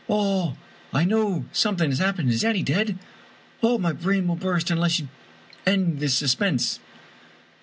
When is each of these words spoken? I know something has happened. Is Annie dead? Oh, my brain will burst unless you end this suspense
I 0.09 1.05
know 1.05 1.45
something 1.51 1.91
has 1.91 1.99
happened. 1.99 2.31
Is 2.31 2.43
Annie 2.43 2.63
dead? 2.63 2.97
Oh, 3.61 3.77
my 3.77 3.93
brain 3.93 4.27
will 4.27 4.35
burst 4.35 4.71
unless 4.71 4.97
you 4.99 5.09
end 5.63 5.99
this 5.99 6.15
suspense 6.15 6.79